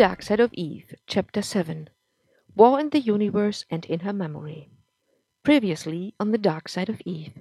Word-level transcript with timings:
Dark 0.00 0.22
Side 0.22 0.40
of 0.40 0.54
Eve, 0.54 0.94
Chapter 1.06 1.42
7 1.42 1.90
War 2.56 2.80
in 2.80 2.88
the 2.88 3.00
Universe 3.00 3.66
and 3.68 3.84
in 3.84 4.00
Her 4.00 4.14
Memory. 4.14 4.70
Previously 5.42 6.14
on 6.18 6.30
The 6.30 6.38
Dark 6.38 6.70
Side 6.70 6.88
of 6.88 7.02
Eve. 7.04 7.34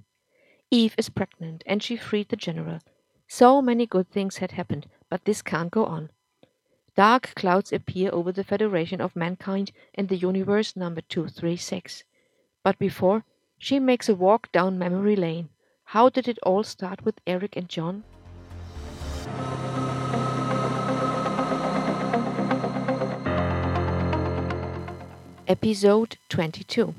Eve 0.69 0.93
is 0.97 1.07
pregnant 1.07 1.63
and 1.65 1.81
she 1.81 1.95
freed 1.95 2.27
the 2.27 2.35
general. 2.35 2.79
So 3.29 3.61
many 3.61 3.85
good 3.85 4.09
things 4.09 4.39
had 4.39 4.51
happened, 4.51 4.87
but 5.09 5.23
this 5.23 5.41
can't 5.41 5.71
go 5.71 5.85
on. 5.85 6.09
Dark 6.97 7.33
clouds 7.33 7.71
appear 7.71 8.09
over 8.11 8.33
the 8.33 8.43
Federation 8.43 8.99
of 8.99 9.15
Mankind 9.15 9.71
and 9.95 10.09
the 10.09 10.17
universe 10.17 10.75
number 10.75 10.99
236. 10.99 12.03
But 12.61 12.77
before, 12.77 13.23
she 13.57 13.79
makes 13.79 14.09
a 14.09 14.15
walk 14.15 14.51
down 14.51 14.77
memory 14.77 15.15
lane. 15.15 15.47
How 15.85 16.09
did 16.09 16.27
it 16.27 16.39
all 16.43 16.63
start 16.65 17.05
with 17.05 17.21
Eric 17.25 17.55
and 17.55 17.69
John? 17.69 18.03
Episode 25.49 26.17
22 26.29 26.93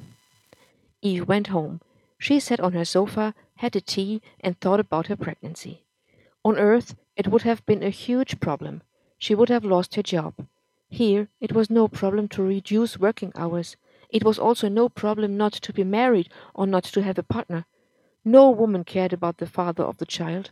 Eve 1.02 1.28
went 1.28 1.46
home. 1.46 1.80
She 2.18 2.40
sat 2.40 2.58
on 2.58 2.72
her 2.72 2.84
sofa, 2.84 3.32
had 3.58 3.76
a 3.76 3.80
tea, 3.80 4.22
and 4.40 4.58
thought 4.58 4.80
about 4.80 5.06
her 5.06 5.14
pregnancy. 5.14 5.84
On 6.44 6.58
Earth, 6.58 6.96
it 7.14 7.28
would 7.28 7.42
have 7.42 7.64
been 7.64 7.84
a 7.84 7.90
huge 7.90 8.40
problem. 8.40 8.82
She 9.18 9.36
would 9.36 9.50
have 9.50 9.64
lost 9.64 9.94
her 9.94 10.02
job. 10.02 10.34
Here, 10.88 11.28
it 11.40 11.52
was 11.52 11.70
no 11.70 11.86
problem 11.86 12.26
to 12.30 12.42
reduce 12.42 12.98
working 12.98 13.30
hours. 13.36 13.76
It 14.08 14.24
was 14.24 14.36
also 14.36 14.68
no 14.68 14.88
problem 14.88 15.36
not 15.36 15.52
to 15.52 15.72
be 15.72 15.84
married 15.84 16.28
or 16.52 16.66
not 16.66 16.82
to 16.82 17.02
have 17.02 17.18
a 17.18 17.22
partner. 17.22 17.66
No 18.24 18.50
woman 18.50 18.82
cared 18.82 19.12
about 19.12 19.38
the 19.38 19.46
father 19.46 19.84
of 19.84 19.98
the 19.98 20.06
child. 20.06 20.50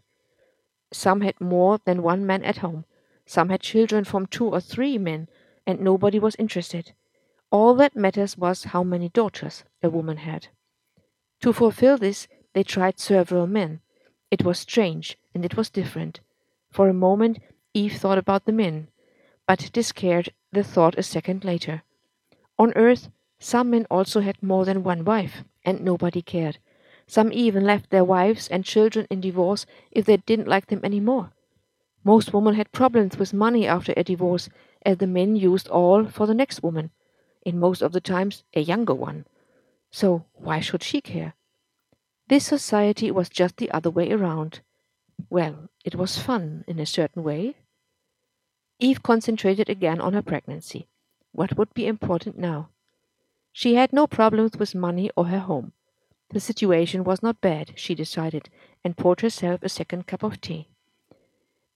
Some 0.92 1.22
had 1.22 1.40
more 1.40 1.80
than 1.84 2.04
one 2.04 2.24
man 2.24 2.44
at 2.44 2.58
home. 2.58 2.84
Some 3.26 3.48
had 3.48 3.60
children 3.60 4.04
from 4.04 4.26
two 4.26 4.46
or 4.46 4.60
three 4.60 4.98
men, 4.98 5.26
and 5.66 5.80
nobody 5.80 6.20
was 6.20 6.36
interested. 6.38 6.92
All 7.50 7.74
that 7.76 7.96
matters 7.96 8.36
was 8.36 8.64
how 8.64 8.82
many 8.82 9.08
daughters 9.08 9.64
a 9.82 9.88
woman 9.88 10.18
had. 10.18 10.48
To 11.40 11.54
fulfill 11.54 11.96
this, 11.96 12.28
they 12.52 12.62
tried 12.62 12.98
several 12.98 13.46
men. 13.46 13.80
It 14.30 14.44
was 14.44 14.58
strange, 14.58 15.16
and 15.34 15.46
it 15.46 15.56
was 15.56 15.70
different. 15.70 16.20
For 16.70 16.90
a 16.90 16.92
moment, 16.92 17.38
Eve 17.72 17.94
thought 17.94 18.18
about 18.18 18.44
the 18.44 18.52
men, 18.52 18.88
but 19.46 19.70
discarded 19.72 20.34
the 20.52 20.62
thought 20.62 20.98
a 20.98 21.02
second 21.02 21.42
later. 21.42 21.84
On 22.58 22.70
Earth, 22.76 23.08
some 23.38 23.70
men 23.70 23.86
also 23.90 24.20
had 24.20 24.42
more 24.42 24.66
than 24.66 24.84
one 24.84 25.02
wife, 25.06 25.42
and 25.64 25.80
nobody 25.80 26.20
cared. 26.20 26.58
Some 27.06 27.32
even 27.32 27.64
left 27.64 27.88
their 27.88 28.04
wives 28.04 28.48
and 28.48 28.62
children 28.62 29.06
in 29.08 29.22
divorce 29.22 29.64
if 29.90 30.04
they 30.04 30.18
didn't 30.18 30.48
like 30.48 30.66
them 30.66 30.80
any 30.84 31.00
more. 31.00 31.32
Most 32.04 32.34
women 32.34 32.56
had 32.56 32.72
problems 32.72 33.16
with 33.16 33.32
money 33.32 33.66
after 33.66 33.94
a 33.96 34.04
divorce, 34.04 34.50
as 34.84 34.98
the 34.98 35.06
men 35.06 35.34
used 35.34 35.68
all 35.68 36.04
for 36.04 36.26
the 36.26 36.34
next 36.34 36.62
woman 36.62 36.90
in 37.48 37.58
most 37.58 37.80
of 37.80 37.92
the 37.92 38.00
times 38.00 38.44
a 38.52 38.60
younger 38.60 38.94
one. 38.94 39.24
So 39.90 40.26
why 40.34 40.60
should 40.60 40.82
she 40.82 41.00
care? 41.00 41.32
This 42.28 42.44
society 42.44 43.10
was 43.10 43.30
just 43.30 43.56
the 43.56 43.70
other 43.70 43.88
way 43.88 44.12
around. 44.12 44.60
Well, 45.30 45.70
it 45.82 45.94
was 45.94 46.18
fun 46.18 46.64
in 46.68 46.78
a 46.78 46.84
certain 46.84 47.22
way. 47.22 47.56
Eve 48.78 49.02
concentrated 49.02 49.70
again 49.70 49.98
on 49.98 50.12
her 50.12 50.20
pregnancy. 50.20 50.88
What 51.32 51.56
would 51.56 51.72
be 51.72 51.86
important 51.86 52.36
now? 52.36 52.68
She 53.50 53.76
had 53.76 53.94
no 53.94 54.06
problems 54.06 54.52
with 54.58 54.74
money 54.74 55.10
or 55.16 55.28
her 55.28 55.40
home. 55.40 55.72
The 56.30 56.40
situation 56.40 57.02
was 57.02 57.22
not 57.22 57.40
bad, 57.40 57.72
she 57.76 57.94
decided, 57.94 58.50
and 58.84 58.98
poured 58.98 59.22
herself 59.22 59.62
a 59.62 59.70
second 59.70 60.06
cup 60.06 60.22
of 60.22 60.42
tea. 60.42 60.68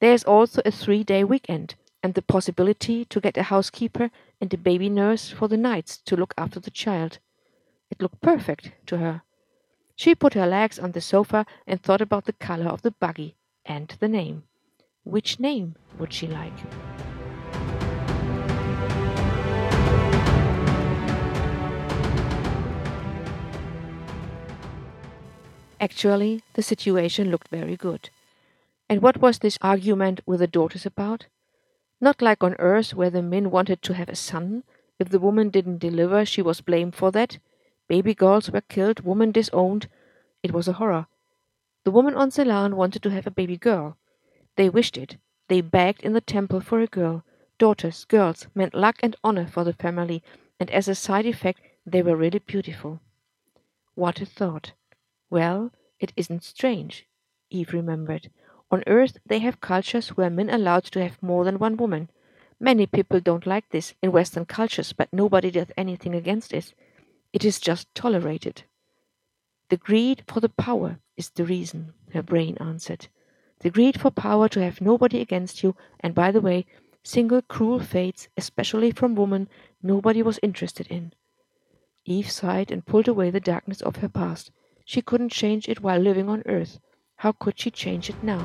There 0.01 0.13
is 0.13 0.25
also 0.25 0.61
a 0.67 0.71
three 0.71 1.03
day 1.03 1.25
weekend, 1.25 1.77
and 2.03 2.15
the 2.15 2.23
possibility 2.23 3.05
to 3.05 3.21
get 3.21 3.37
a 3.37 3.45
housekeeper 3.45 4.11
and 4.41 4.53
a 4.53 4.59
baby 4.59 4.89
nurse 4.89 5.31
for 5.31 5.49
the 5.49 5.57
nights 5.57 5.99
to 5.99 6.17
look 6.17 6.35
after 6.37 6.59
the 6.59 6.71
child. 6.71 7.19
It 7.91 8.03
looked 8.03 8.21
perfect 8.21 8.73
to 8.87 8.99
her. 8.99 9.23
She 9.95 10.15
put 10.15 10.35
her 10.35 10.47
legs 10.47 10.79
on 10.79 10.93
the 10.93 11.01
sofa 11.01 11.47
and 11.67 11.81
thought 11.81 12.01
about 12.01 12.25
the 12.25 12.33
color 12.33 12.67
of 12.67 12.83
the 12.83 12.91
buggy 12.91 13.37
and 13.65 13.95
the 14.01 14.09
name. 14.09 14.45
Which 15.05 15.39
name 15.39 15.77
would 15.99 16.13
she 16.13 16.27
like? 16.27 16.53
Actually, 25.81 26.43
the 26.55 26.63
situation 26.63 27.31
looked 27.31 27.49
very 27.49 27.77
good. 27.77 28.11
And 28.89 29.03
what 29.03 29.21
was 29.21 29.41
this 29.41 29.59
argument 29.61 30.21
with 30.27 30.39
the 30.41 30.47
daughters 30.47 30.87
about? 30.87 31.27
Not 32.03 32.21
like 32.21 32.43
on 32.43 32.57
Earth, 32.59 32.95
where 32.95 33.11
the 33.11 33.23
men 33.23 33.53
wanted 33.53 33.81
to 33.83 33.95
have 33.95 34.09
a 34.09 34.17
son. 34.17 34.65
If 34.99 35.09
the 35.11 35.21
woman 35.21 35.51
didn't 35.51 35.79
deliver, 35.79 36.25
she 36.25 36.43
was 36.43 36.61
blamed 36.61 36.97
for 36.97 37.13
that. 37.13 37.39
Baby 37.87 38.13
girls 38.13 38.51
were 38.51 38.61
killed, 38.61 39.01
women 39.01 39.31
disowned. 39.31 39.87
It 40.43 40.51
was 40.51 40.67
a 40.67 40.75
horror. 40.75 41.07
The 41.85 41.93
woman 41.93 42.17
on 42.17 42.31
Selan 42.31 42.75
wanted 42.75 43.05
to 43.05 43.11
have 43.11 43.29
a 43.29 43.31
baby 43.31 43.57
girl. 43.57 43.97
They 44.57 44.69
wished 44.69 44.99
it. 44.99 45.17
They 45.47 45.61
begged 45.61 46.03
in 46.03 46.13
the 46.13 46.21
temple 46.21 46.61
for 46.61 46.81
a 46.81 46.89
girl. 46.89 47.23
Daughters, 47.57 48.05
girls, 48.05 48.49
meant 48.53 48.75
luck 48.75 48.97
and 49.01 49.15
honor 49.23 49.47
for 49.47 49.63
the 49.63 49.73
family, 49.73 50.25
and 50.59 50.69
as 50.71 50.89
a 50.89 50.97
side 50.97 51.27
effect, 51.27 51.61
they 51.87 52.03
were 52.03 52.17
really 52.17 52.41
beautiful. 52.41 52.99
What 53.95 54.21
a 54.21 54.27
thought. 54.27 54.73
Well, 55.31 55.71
it 56.01 56.13
isn't 56.17 56.43
strange, 56.43 57.07
Eve 57.49 57.73
remembered. 57.73 58.29
On 58.73 58.83
Earth, 58.87 59.19
they 59.27 59.39
have 59.41 59.61
cultures 59.61 60.17
where 60.17 60.31
men 60.31 60.49
are 60.49 60.55
allowed 60.55 60.85
to 60.85 61.03
have 61.03 61.23
more 61.23 61.45
than 61.45 61.59
one 61.59 61.77
woman. 61.77 62.09
Many 62.59 62.87
people 62.87 63.21
don't 63.21 63.47
like 63.47 63.69
this 63.69 63.93
in 64.01 64.13
Western 64.13 64.47
cultures, 64.47 64.95
but 64.95 65.13
nobody 65.13 65.51
does 65.51 65.71
anything 65.77 66.15
against 66.15 66.55
it. 66.55 66.73
It 67.35 67.45
is 67.45 67.61
just 67.61 67.95
tolerated. 67.95 68.63
The 69.69 69.77
greed 69.77 70.25
for 70.27 70.41
the 70.41 70.49
power 70.49 71.01
is 71.19 71.29
the 71.29 71.45
reason, 71.45 71.93
her 72.15 72.23
brain 72.23 72.57
answered. 72.61 73.09
The 73.59 73.69
greed 73.69 74.01
for 74.01 74.11
power 74.11 74.49
to 74.49 74.63
have 74.65 74.81
nobody 74.81 75.21
against 75.21 75.63
you, 75.63 75.77
and 76.01 76.15
by 76.15 76.33
the 76.33 76.41
way, 76.41 76.65
single 77.03 77.43
cruel 77.43 77.79
fates, 77.79 78.29
especially 78.39 78.91
from 78.91 79.15
women, 79.15 79.51
nobody 79.83 80.23
was 80.23 80.41
interested 80.43 80.87
in. 80.87 81.13
Eve 82.07 82.31
sighed 82.31 82.73
and 82.73 82.87
pulled 82.87 83.07
away 83.07 83.29
the 83.29 83.39
darkness 83.39 83.83
of 83.83 83.97
her 83.97 84.09
past. 84.09 84.51
She 84.87 85.03
couldn't 85.03 85.29
change 85.29 85.69
it 85.69 85.83
while 85.83 86.01
living 86.01 86.31
on 86.31 86.43
Earth. 86.47 86.81
How 87.23 87.31
could 87.31 87.57
she 87.57 87.71
change 87.71 88.11
it 88.11 88.21
now? 88.21 88.43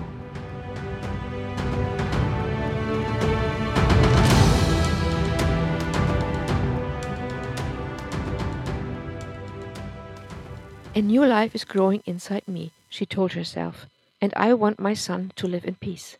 A 10.93 11.01
new 11.01 11.25
life 11.25 11.55
is 11.55 11.65
growing 11.65 12.03
inside 12.05 12.47
me, 12.47 12.71
she 12.87 13.07
told 13.07 13.33
herself, 13.33 13.87
and 14.21 14.31
I 14.37 14.53
want 14.53 14.79
my 14.79 14.93
son 14.93 15.31
to 15.37 15.47
live 15.47 15.65
in 15.65 15.73
peace. 15.73 16.19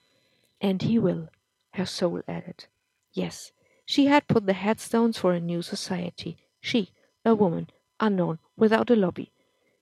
And 0.60 0.82
he 0.82 0.98
will, 0.98 1.30
her 1.76 1.86
soul 1.86 2.24
added. 2.28 2.66
Yes, 3.14 3.52
she 3.86 4.08
had 4.08 4.28
put 4.28 4.48
the 4.48 4.54
headstones 4.54 5.20
for 5.20 5.34
a 5.34 5.40
new 5.40 5.62
society. 5.62 6.38
She, 6.60 6.90
a 7.24 7.36
woman, 7.36 7.70
unknown, 8.00 8.40
without 8.56 8.90
a 8.90 8.96
lobby. 8.96 9.32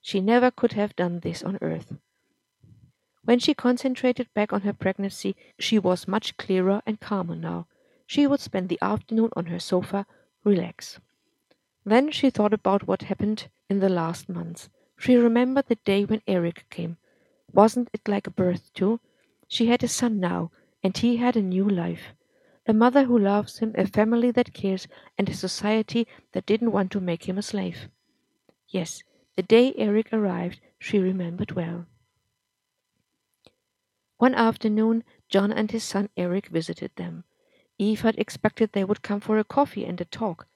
She 0.01 0.19
never 0.19 0.51
could 0.51 0.73
have 0.73 0.93
done 0.97 1.21
this 1.21 1.41
on 1.41 1.57
earth. 1.61 1.93
When 3.25 3.39
she 3.39 3.55
concentrated 3.55 4.31
back 4.35 4.53
on 4.53 4.61
her 4.61 4.73
pregnancy, 4.73 5.35
she 5.57 5.79
was 5.79 6.07
much 6.07 6.37
clearer 6.37 6.83
and 6.85 6.99
calmer 6.99 7.35
now. 7.35 7.65
She 8.05 8.27
would 8.27 8.39
spend 8.39 8.69
the 8.69 8.77
afternoon 8.83 9.31
on 9.35 9.47
her 9.47 9.59
sofa, 9.59 10.05
relax. 10.43 10.99
Then 11.83 12.11
she 12.11 12.29
thought 12.29 12.53
about 12.53 12.87
what 12.87 13.01
happened 13.01 13.47
in 13.67 13.79
the 13.79 13.89
last 13.89 14.29
months. 14.29 14.69
She 14.97 15.15
remembered 15.15 15.65
the 15.67 15.79
day 15.83 16.05
when 16.05 16.21
Eric 16.27 16.65
came. 16.69 16.97
Wasn't 17.51 17.89
it 17.93 18.07
like 18.07 18.27
a 18.27 18.31
birth, 18.31 18.71
too? 18.75 18.99
She 19.47 19.65
had 19.65 19.83
a 19.83 19.87
son 19.87 20.19
now, 20.19 20.51
and 20.83 20.95
he 20.95 21.17
had 21.17 21.35
a 21.35 21.41
new 21.41 21.67
life. 21.67 22.13
A 22.67 22.73
mother 22.73 23.05
who 23.05 23.17
loves 23.17 23.57
him, 23.57 23.73
a 23.75 23.87
family 23.87 24.29
that 24.31 24.53
cares, 24.53 24.87
and 25.17 25.27
a 25.27 25.33
society 25.33 26.07
that 26.33 26.45
didn't 26.45 26.71
want 26.71 26.91
to 26.91 26.99
make 26.99 27.27
him 27.27 27.39
a 27.39 27.43
slave. 27.43 27.89
Yes, 28.67 29.01
the 29.35 29.43
day 29.43 29.73
Eric 29.77 30.13
arrived, 30.13 30.59
she 30.77 30.99
remembered 30.99 31.53
well. 31.53 31.87
One 34.17 34.33
afternoon, 34.35 35.03
John 35.29 35.51
and 35.51 35.71
his 35.71 35.83
son 35.83 36.09
Eric 36.15 36.47
visited 36.47 36.91
them. 36.95 37.23
Eve 37.77 38.01
had 38.01 38.17
expected 38.17 38.71
they 38.71 38.83
would 38.85 39.01
come 39.01 39.19
for 39.19 39.37
a 39.37 39.43
coffee 39.43 39.85
and 39.85 39.99
a 39.99 40.05
talk. 40.05 40.47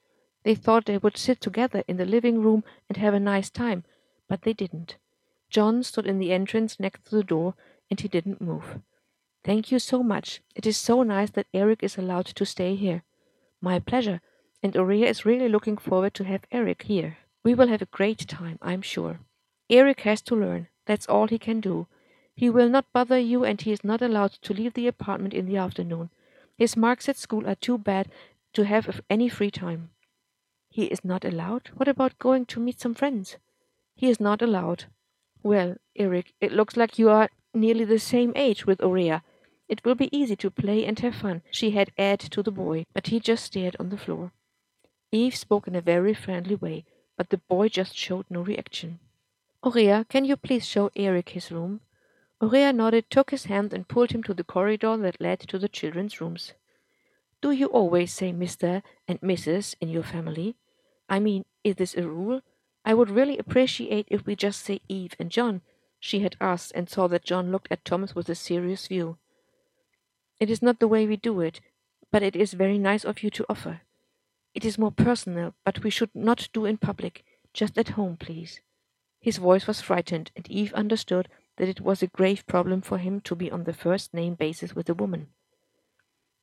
They 0.44 0.56
thought 0.56 0.86
they 0.86 0.98
would 0.98 1.18
sit 1.18 1.42
together 1.42 1.84
in 1.88 1.98
the 1.98 2.06
living 2.06 2.42
room 2.42 2.64
and 2.88 2.98
have 2.98 3.14
a 3.14 3.20
nice 3.20 3.50
time, 3.50 3.84
but 4.30 4.44
they 4.44 4.54
didn't. 4.54 4.96
John 5.50 5.84
stood 5.84 6.08
in 6.08 6.20
the 6.20 6.32
entrance 6.32 6.80
next 6.80 7.06
to 7.06 7.16
the 7.16 7.24
door, 7.24 7.56
and 7.90 8.00
he 8.00 8.08
didn't 8.08 8.40
move. 8.40 8.80
Thank 9.44 9.72
you 9.72 9.80
so 9.80 10.04
much. 10.04 10.42
It 10.56 10.66
is 10.66 10.78
so 10.78 11.04
nice 11.04 11.32
that 11.32 11.48
Eric 11.54 11.84
is 11.84 11.98
allowed 11.98 12.28
to 12.28 12.46
stay 12.46 12.76
here. 12.76 13.04
My 13.62 13.80
pleasure. 13.80 14.22
And 14.62 14.76
Aurea 14.76 15.08
is 15.08 15.26
really 15.26 15.48
looking 15.48 15.78
forward 15.78 16.14
to 16.16 16.26
have 16.26 16.44
Eric 16.52 16.84
here. 16.84 17.18
We 17.44 17.56
will 17.56 17.70
have 17.70 17.82
a 17.82 17.86
great 17.86 18.28
time, 18.28 18.60
I'm 18.62 18.82
sure. 18.82 19.22
Eric 19.70 20.02
has 20.02 20.22
to 20.24 20.36
learn. 20.36 20.68
That's 20.86 21.08
all 21.08 21.28
he 21.28 21.40
can 21.40 21.62
do. 21.62 21.88
He 22.40 22.50
will 22.50 22.70
not 22.70 22.94
bother 22.94 23.20
you, 23.20 23.44
and 23.44 23.60
he 23.60 23.74
is 23.74 23.84
not 23.84 24.02
allowed 24.02 24.32
to 24.44 24.54
leave 24.54 24.74
the 24.74 24.88
apartment 24.88 25.34
in 25.34 25.46
the 25.46 25.58
afternoon. 25.58 26.10
His 26.58 26.78
marks 26.78 27.10
at 27.10 27.18
school 27.18 27.46
are 27.46 27.56
too 27.56 27.78
bad 27.78 28.10
to 28.54 28.64
have 28.64 29.02
any 29.10 29.28
free 29.28 29.52
time. 29.52 29.90
He 30.70 30.86
is 30.86 31.04
not 31.04 31.26
allowed? 31.26 31.68
What 31.76 31.90
about 31.90 32.18
going 32.18 32.46
to 32.46 32.62
meet 32.62 32.80
some 32.80 32.94
friends? 32.94 33.36
He 33.94 34.10
is 34.10 34.22
not 34.22 34.42
allowed. 34.42 34.86
Well, 35.44 35.76
Eric, 35.98 36.32
it 36.40 36.54
looks 36.54 36.78
like 36.78 36.98
you 36.98 37.10
are 37.10 37.30
nearly 37.54 37.84
the 37.84 38.00
same 38.00 38.32
age 38.38 38.66
with 38.66 38.82
Aurea. 38.82 39.22
It 39.68 39.84
will 39.84 39.96
be 39.96 40.18
easy 40.18 40.38
to 40.38 40.50
play 40.50 40.86
and 40.86 40.98
have 41.00 41.16
fun, 41.16 41.42
she 41.52 41.72
had 41.72 41.92
added 41.98 42.32
to 42.32 42.42
the 42.42 42.52
boy, 42.52 42.86
but 42.94 43.08
he 43.08 43.20
just 43.20 43.44
stared 43.44 43.76
on 43.82 43.90
the 43.90 43.98
floor. 43.98 44.32
Eve 45.12 45.36
spoke 45.36 45.68
in 45.68 45.76
a 45.76 45.82
very 45.82 46.14
friendly 46.14 46.56
way, 46.56 46.86
but 47.18 47.32
the 47.32 47.42
boy 47.50 47.68
just 47.68 47.98
showed 47.98 48.28
no 48.30 48.40
reaction. 48.40 49.00
Aurea, 49.62 50.06
can 50.08 50.24
you 50.24 50.38
please 50.38 50.66
show 50.66 50.90
Eric 50.96 51.32
his 51.32 51.52
room? 51.52 51.82
Aurea 52.42 52.72
nodded, 52.72 53.10
took 53.10 53.32
his 53.32 53.46
hand, 53.46 53.74
and 53.74 53.88
pulled 53.88 54.12
him 54.12 54.24
to 54.24 54.34
the 54.34 54.44
corridor 54.44 54.96
that 54.98 55.20
led 55.20 55.40
to 55.42 55.60
the 55.60 55.68
children's 55.68 56.22
rooms. 56.22 56.54
Do 57.42 57.52
you 57.52 57.68
always 57.68 58.14
say 58.14 58.32
Mr. 58.32 58.82
and 59.08 59.20
Mrs. 59.22 59.76
in 59.82 59.90
your 59.90 60.04
family? 60.04 60.56
I 61.10 61.20
mean, 61.20 61.46
is 61.64 61.76
this 61.76 61.96
a 61.96 62.08
rule? 62.08 62.42
I 62.86 62.94
would 62.94 63.10
really 63.10 63.38
appreciate 63.38 64.08
if 64.10 64.26
we 64.26 64.36
just 64.36 64.62
say 64.62 64.82
Eve 64.88 65.16
and 65.20 65.30
John, 65.30 65.62
she 66.00 66.22
had 66.22 66.38
asked, 66.40 66.72
and 66.74 66.90
saw 66.90 67.08
that 67.08 67.26
John 67.26 67.52
looked 67.52 67.72
at 67.72 67.84
Thomas 67.84 68.16
with 68.16 68.30
a 68.30 68.36
serious 68.36 68.88
view. 68.88 69.18
It 70.40 70.50
is 70.50 70.62
not 70.62 70.80
the 70.80 70.88
way 70.88 71.06
we 71.06 71.18
do 71.18 71.42
it, 71.42 71.60
but 72.12 72.24
it 72.24 72.36
is 72.36 72.54
very 72.54 72.78
nice 72.78 73.04
of 73.04 73.22
you 73.22 73.30
to 73.32 73.46
offer. 73.50 73.82
It 74.54 74.64
is 74.64 74.78
more 74.78 74.92
personal, 74.92 75.54
but 75.66 75.84
we 75.84 75.90
should 75.90 76.16
not 76.16 76.48
do 76.54 76.66
in 76.66 76.78
public, 76.78 77.24
just 77.54 77.78
at 77.78 77.90
home, 77.90 78.18
please. 78.18 78.62
His 79.20 79.38
voice 79.38 79.68
was 79.68 79.82
frightened, 79.82 80.32
and 80.36 80.50
Eve 80.50 80.74
understood 80.74 81.28
that 81.60 81.70
it 81.70 81.82
was 81.82 82.02
a 82.02 82.08
grave 82.08 82.48
problem 82.48 82.82
for 82.82 82.98
him 82.98 83.22
to 83.22 83.36
be 83.36 83.52
on 83.52 83.66
the 83.66 83.74
first 83.74 84.14
name 84.14 84.34
basis 84.34 84.74
with 84.74 84.90
a 84.90 84.94
woman. 84.94 85.28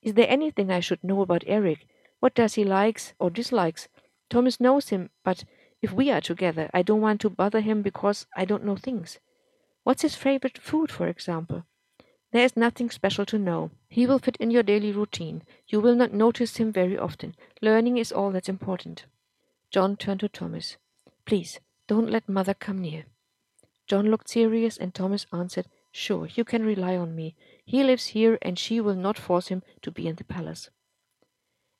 Is 0.03 0.15
there 0.15 0.29
anything 0.29 0.71
I 0.71 0.81
should 0.81 1.03
know 1.03 1.23
about 1.23 1.43
Eric? 1.47 1.89
What 2.21 2.35
does 2.35 2.55
he 2.55 2.65
likes 2.65 3.15
or 3.19 3.31
dislikes? 3.31 3.89
Thomas 4.31 4.61
knows 4.61 4.91
him, 4.91 5.11
but 5.25 5.45
if 5.83 5.91
we 5.91 6.11
are 6.11 6.21
together, 6.21 6.71
I 6.73 6.83
don't 6.83 7.01
want 7.01 7.21
to 7.23 7.31
bother 7.31 7.61
him 7.61 7.83
because 7.83 8.27
I 8.37 8.45
don't 8.45 8.65
know 8.65 8.77
things. 8.77 9.19
What's 9.85 10.03
his 10.03 10.15
favorite 10.15 10.59
food, 10.59 10.91
for 10.91 11.09
example? 11.09 11.65
There 12.33 12.45
is 12.45 12.57
nothing 12.57 12.91
special 12.91 13.25
to 13.27 13.39
know. 13.39 13.71
He 13.89 14.07
will 14.07 14.19
fit 14.19 14.37
in 14.37 14.51
your 14.51 14.63
daily 14.63 14.93
routine. 14.93 15.43
You 15.69 15.81
will 15.81 15.95
not 15.95 16.13
notice 16.13 16.57
him 16.57 16.73
very 16.73 16.99
often. 16.99 17.35
Learning 17.63 17.97
is 17.97 18.13
all 18.13 18.31
that's 18.33 18.49
important. 18.49 19.07
John 19.71 19.97
turned 19.97 20.21
to 20.21 20.29
Thomas. 20.29 20.77
Please, 21.25 21.61
don't 21.87 22.11
let 22.11 22.29
mother 22.29 22.53
come 22.53 22.81
near. 22.81 23.07
John 23.87 24.11
looked 24.11 24.29
serious, 24.29 24.77
and 24.77 24.93
Thomas 24.93 25.27
answered, 25.33 25.69
Sure, 25.93 26.27
you 26.27 26.45
can 26.45 26.65
rely 26.65 26.97
on 26.97 27.15
me. 27.15 27.37
He 27.65 27.85
lives 27.85 28.07
here, 28.09 28.37
and 28.43 28.59
she 28.59 28.81
will 28.81 28.97
not 28.97 29.17
force 29.17 29.49
him 29.49 29.63
to 29.83 29.93
be 29.93 30.09
in 30.09 30.17
the 30.17 30.25
palace. 30.25 30.71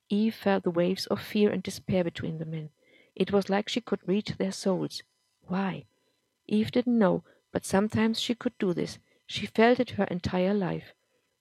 Eve 0.09 0.33
felt 0.33 0.63
the 0.63 0.71
waves 0.71 1.05
of 1.07 1.21
fear 1.21 1.51
and 1.51 1.61
despair 1.61 2.05
between 2.05 2.37
the 2.37 2.45
men. 2.45 2.69
It 3.13 3.31
was 3.33 3.49
like 3.49 3.67
she 3.67 3.81
could 3.81 4.07
reach 4.07 4.37
their 4.37 4.53
souls. 4.53 5.03
Why? 5.41 5.85
Eve 6.47 6.71
didn't 6.71 6.97
know, 6.97 7.25
but 7.51 7.65
sometimes 7.65 8.21
she 8.21 8.35
could 8.35 8.57
do 8.57 8.73
this. 8.73 8.99
She 9.25 9.45
felt 9.45 9.81
it 9.81 9.91
her 9.91 10.05
entire 10.05 10.53
life. 10.53 10.93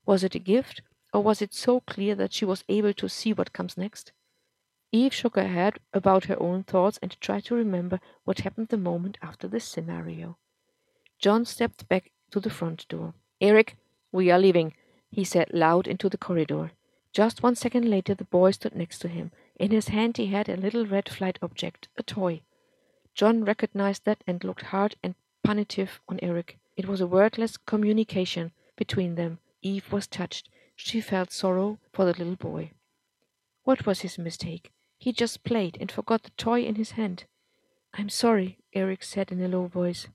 Was 0.05 0.25
it 0.25 0.35
a 0.35 0.41
gift, 0.41 0.83
or 1.15 1.23
was 1.23 1.41
it 1.41 1.55
so 1.55 1.81
clear 1.81 2.17
that 2.17 2.33
she 2.33 2.45
was 2.45 2.65
able 2.69 2.93
to 2.95 3.09
see 3.09 3.33
what 3.33 3.53
comes 3.53 3.77
next? 3.77 4.13
Eve 4.91 5.15
shook 5.15 5.37
her 5.37 5.47
head 5.47 5.79
about 5.93 6.25
her 6.25 6.41
own 6.43 6.65
thoughts 6.65 6.99
and 7.01 7.21
tried 7.21 7.45
to 7.45 7.55
remember 7.55 8.01
what 8.25 8.41
happened 8.41 8.69
the 8.69 8.77
moment 8.77 9.17
after 9.23 9.47
this 9.47 9.65
scenario. 9.65 10.39
John 11.19 11.45
stepped 11.45 11.89
back 11.89 12.11
to 12.31 12.41
the 12.41 12.51
front 12.51 12.87
door. 12.89 13.15
Eric, 13.41 13.77
we 14.13 14.31
are 14.31 14.39
leaving, 14.39 14.75
he 15.11 15.25
said 15.25 15.51
loud 15.53 15.87
into 15.87 16.09
the 16.09 16.19
corridor. 16.19 16.73
Just 17.13 17.43
one 17.43 17.55
second 17.55 17.89
later, 17.89 18.15
the 18.15 18.25
boy 18.25 18.51
stood 18.51 18.75
next 18.75 18.99
to 18.99 19.09
him. 19.09 19.33
In 19.59 19.71
his 19.71 19.89
hand, 19.89 20.19
he 20.19 20.27
had 20.27 20.49
a 20.49 20.57
little 20.57 20.87
red 20.87 21.09
flight 21.09 21.39
object, 21.41 21.89
a 21.97 22.03
toy. 22.03 22.43
John 23.15 23.45
recognized 23.45 24.05
that 24.05 24.23
and 24.27 24.45
looked 24.45 24.67
hard 24.67 24.97
and 25.03 25.15
punitive 25.43 26.01
on 26.09 26.19
Eric. 26.23 26.59
It 26.77 26.87
was 26.87 27.01
a 27.01 27.07
wordless 27.07 27.57
communication 27.57 28.53
between 28.77 29.15
them. 29.15 29.39
Eve 29.63 29.91
was 29.91 30.07
touched. 30.07 30.51
She 30.75 31.01
felt 31.01 31.33
sorrow 31.33 31.79
for 31.93 32.05
the 32.05 32.13
little 32.13 32.37
boy. 32.37 32.73
What 33.65 33.87
was 33.87 34.01
his 34.01 34.19
mistake? 34.19 34.71
He 34.99 35.13
just 35.13 35.43
played 35.43 35.79
and 35.81 35.91
forgot 35.91 36.25
the 36.25 36.31
toy 36.37 36.63
in 36.63 36.75
his 36.75 36.93
hand. 36.93 37.25
I'm 37.95 38.11
sorry, 38.11 38.59
Eric 38.75 39.03
said 39.03 39.33
in 39.33 39.43
a 39.43 39.49
low 39.49 39.67
voice. 39.67 40.09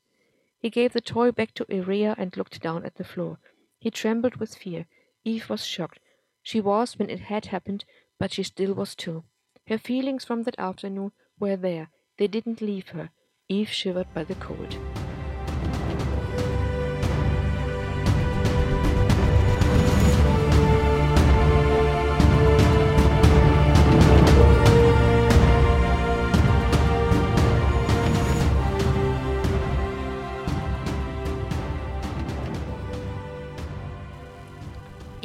He 0.61 0.69
gave 0.69 0.93
the 0.93 1.01
toy 1.01 1.31
back 1.31 1.55
to 1.55 1.65
Aurea 1.73 2.13
and 2.19 2.37
looked 2.37 2.61
down 2.61 2.85
at 2.85 2.95
the 2.95 3.03
floor. 3.03 3.39
He 3.79 3.89
trembled 3.89 4.35
with 4.35 4.55
fear. 4.55 4.85
Eve 5.25 5.49
was 5.49 5.65
shocked. 5.65 5.99
She 6.43 6.61
was 6.61 6.99
when 6.99 7.09
it 7.09 7.21
had 7.21 7.47
happened, 7.47 7.83
but 8.19 8.31
she 8.31 8.43
still 8.43 8.75
was 8.75 8.93
too. 8.93 9.23
Her 9.67 9.79
feelings 9.79 10.23
from 10.23 10.43
that 10.43 10.59
afternoon 10.59 11.13
were 11.39 11.55
there. 11.55 11.89
They 12.17 12.27
didn't 12.27 12.61
leave 12.61 12.89
her. 12.89 13.09
Eve 13.49 13.69
shivered 13.69 14.13
by 14.13 14.23
the 14.23 14.35
cold. 14.35 14.77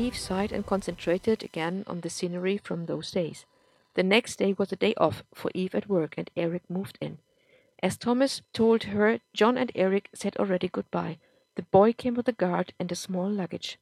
Eve 0.06 0.16
sighed 0.16 0.52
and 0.52 0.64
concentrated 0.64 1.42
again 1.42 1.82
on 1.88 2.00
the 2.00 2.08
scenery 2.08 2.56
from 2.58 2.86
those 2.86 3.10
days. 3.10 3.44
The 3.94 4.04
next 4.04 4.36
day 4.36 4.52
was 4.52 4.70
a 4.70 4.76
day 4.76 4.94
off 4.96 5.24
for 5.34 5.50
Eve 5.52 5.74
at 5.74 5.88
work, 5.88 6.14
and 6.16 6.30
Eric 6.36 6.62
moved 6.70 6.96
in. 7.00 7.18
As 7.82 7.96
Thomas 7.96 8.40
told 8.52 8.84
her, 8.84 9.18
John 9.34 9.58
and 9.58 9.72
Eric 9.74 10.10
said 10.14 10.36
already 10.36 10.68
goodbye. 10.68 11.18
The 11.56 11.62
boy 11.62 11.92
came 11.92 12.14
with 12.14 12.28
a 12.28 12.38
guard 12.44 12.72
and 12.78 12.92
a 12.92 12.94
small 12.94 13.28
luggage. 13.28 13.80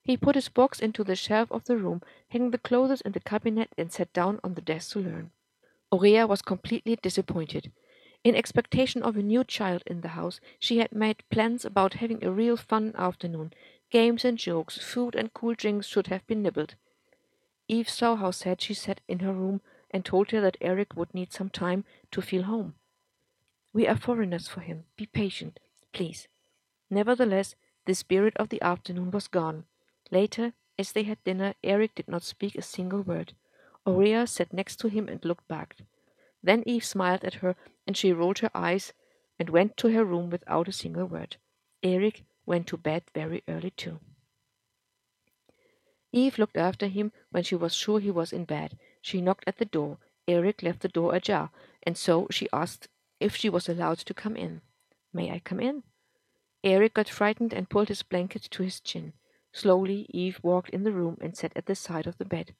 He 0.00 0.16
put 0.16 0.36
his 0.36 0.48
box 0.48 0.78
into 0.78 1.02
the 1.02 1.16
shelf 1.16 1.50
of 1.50 1.64
the 1.64 1.76
room, 1.76 2.00
hung 2.30 2.52
the 2.52 2.58
clothes 2.58 3.00
in 3.00 3.10
the 3.10 3.18
cabinet, 3.18 3.70
and 3.76 3.90
sat 3.90 4.12
down 4.12 4.38
on 4.44 4.54
the 4.54 4.60
desk 4.60 4.92
to 4.92 5.00
learn. 5.00 5.32
Aurea 5.90 6.28
was 6.28 6.42
completely 6.42 6.94
disappointed. 6.94 7.72
In 8.22 8.34
expectation 8.34 9.02
of 9.02 9.16
a 9.16 9.22
new 9.22 9.44
child 9.44 9.82
in 9.86 10.00
the 10.00 10.14
house, 10.18 10.40
she 10.60 10.78
had 10.78 10.92
made 10.92 11.28
plans 11.30 11.64
about 11.64 11.94
having 11.94 12.24
a 12.24 12.30
real 12.30 12.56
fun 12.56 12.92
afternoon, 12.96 13.52
Games 13.90 14.24
and 14.24 14.36
jokes, 14.36 14.78
food 14.78 15.14
and 15.14 15.32
cool 15.32 15.54
drinks 15.54 15.86
should 15.86 16.08
have 16.08 16.26
been 16.26 16.42
nibbled. 16.42 16.74
Eve 17.68 17.88
saw 17.88 18.16
how 18.16 18.30
sad 18.30 18.60
she 18.60 18.74
sat 18.74 19.00
in 19.08 19.20
her 19.20 19.32
room 19.32 19.60
and 19.90 20.04
told 20.04 20.30
her 20.30 20.40
that 20.40 20.56
Eric 20.60 20.96
would 20.96 21.14
need 21.14 21.32
some 21.32 21.50
time 21.50 21.84
to 22.10 22.20
feel 22.20 22.42
home. 22.44 22.74
We 23.72 23.86
are 23.86 23.96
foreigners 23.96 24.48
for 24.48 24.60
him. 24.60 24.84
Be 24.96 25.06
patient, 25.06 25.60
please. 25.92 26.28
Nevertheless, 26.90 27.54
the 27.84 27.94
spirit 27.94 28.36
of 28.36 28.48
the 28.48 28.62
afternoon 28.62 29.10
was 29.10 29.28
gone. 29.28 29.64
Later, 30.10 30.52
as 30.78 30.92
they 30.92 31.04
had 31.04 31.22
dinner, 31.24 31.54
Eric 31.62 31.94
did 31.94 32.08
not 32.08 32.22
speak 32.22 32.56
a 32.56 32.62
single 32.62 33.02
word. 33.02 33.34
Aurea 33.86 34.26
sat 34.26 34.52
next 34.52 34.76
to 34.76 34.88
him 34.88 35.08
and 35.08 35.24
looked 35.24 35.46
back. 35.46 35.76
Then 36.42 36.62
Eve 36.66 36.84
smiled 36.84 37.24
at 37.24 37.34
her, 37.34 37.54
and 37.86 37.96
she 37.96 38.12
rolled 38.12 38.38
her 38.40 38.50
eyes 38.54 38.92
and 39.38 39.50
went 39.50 39.76
to 39.76 39.92
her 39.92 40.04
room 40.04 40.30
without 40.30 40.68
a 40.68 40.72
single 40.72 41.06
word. 41.06 41.36
Eric 41.82 42.24
went 42.46 42.66
to 42.68 42.76
bed 42.76 43.02
very 43.12 43.42
early 43.48 43.70
too. 43.70 44.00
Eve 46.12 46.38
looked 46.38 46.56
after 46.56 46.86
him 46.86 47.12
when 47.30 47.42
she 47.42 47.54
was 47.54 47.74
sure 47.74 48.00
he 48.00 48.10
was 48.10 48.32
in 48.32 48.44
bed. 48.44 48.78
She 49.02 49.20
knocked 49.20 49.44
at 49.46 49.58
the 49.58 49.64
door. 49.64 49.98
Eric 50.26 50.62
left 50.62 50.80
the 50.80 50.88
door 50.88 51.14
ajar, 51.14 51.50
and 51.82 51.96
so 51.96 52.26
she 52.30 52.48
asked 52.52 52.88
if 53.20 53.36
she 53.36 53.48
was 53.48 53.68
allowed 53.68 53.98
to 53.98 54.14
come 54.14 54.36
in. 54.36 54.62
May 55.12 55.30
I 55.30 55.40
come 55.40 55.60
in? 55.60 55.82
Eric 56.64 56.94
got 56.94 57.08
frightened 57.08 57.52
and 57.52 57.68
pulled 57.68 57.88
his 57.88 58.02
blanket 58.02 58.42
to 58.50 58.62
his 58.62 58.80
chin. 58.80 59.12
Slowly, 59.52 60.06
Eve 60.10 60.40
walked 60.42 60.70
in 60.70 60.84
the 60.84 60.92
room 60.92 61.16
and 61.20 61.36
sat 61.36 61.52
at 61.56 61.66
the 61.66 61.74
side 61.74 62.06
of 62.06 62.18
the 62.18 62.24
bed. 62.24 62.54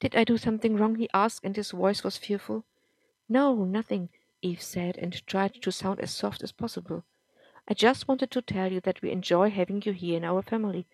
Did 0.00 0.16
I 0.16 0.24
do 0.24 0.38
something 0.38 0.76
wrong? 0.76 0.96
he 0.96 1.08
asked, 1.12 1.44
and 1.44 1.56
his 1.56 1.70
voice 1.72 2.02
was 2.02 2.16
fearful. 2.16 2.64
No, 3.28 3.64
nothing, 3.64 4.08
Eve 4.42 4.62
said, 4.62 4.96
and 4.98 5.26
tried 5.26 5.54
to 5.62 5.72
sound 5.72 6.00
as 6.00 6.10
soft 6.10 6.42
as 6.42 6.52
possible. 6.52 7.04
I 7.66 7.74
just 7.74 8.06
wanted 8.08 8.30
to 8.32 8.42
tell 8.42 8.70
you 8.70 8.80
that 8.82 9.00
we 9.00 9.10
enjoy 9.10 9.50
having 9.50 9.82
you 9.84 9.92
here 9.92 10.16
in 10.16 10.24
our 10.24 10.42
family. 10.42 10.86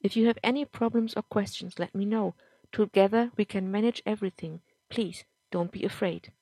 If 0.00 0.16
you 0.16 0.26
have 0.26 0.38
any 0.42 0.64
problems 0.64 1.14
or 1.16 1.22
questions, 1.22 1.78
let 1.78 1.94
me 1.94 2.04
know. 2.04 2.34
Together 2.70 3.30
we 3.36 3.44
can 3.44 3.70
manage 3.70 4.02
everything. 4.04 4.60
Please, 4.90 5.24
don't 5.50 5.72
be 5.72 5.84
afraid. 5.84 6.32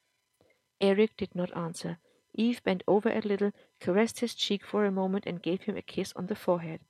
Eric 0.80 1.16
did 1.16 1.34
not 1.34 1.56
answer. 1.56 1.98
Eve 2.34 2.62
bent 2.64 2.82
over 2.86 3.08
a 3.08 3.20
little, 3.20 3.52
caressed 3.80 4.20
his 4.20 4.34
cheek 4.34 4.64
for 4.64 4.84
a 4.84 4.90
moment, 4.90 5.24
and 5.26 5.42
gave 5.42 5.62
him 5.62 5.76
a 5.76 5.82
kiss 5.82 6.12
on 6.16 6.26
the 6.26 6.34
forehead. 6.34 6.80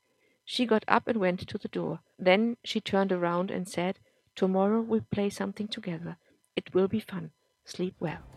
She 0.44 0.66
got 0.66 0.84
up 0.88 1.06
and 1.06 1.18
went 1.18 1.40
to 1.46 1.58
the 1.58 1.68
door. 1.68 2.00
Then 2.18 2.56
she 2.64 2.80
turned 2.80 3.12
around 3.12 3.50
and 3.50 3.68
said, 3.68 3.98
Tomorrow 4.34 4.80
we 4.80 5.00
play 5.00 5.30
something 5.30 5.68
together. 5.68 6.16
It 6.56 6.74
will 6.74 6.88
be 6.88 7.00
fun. 7.00 7.30
Sleep 7.64 7.94
well. 8.00 8.35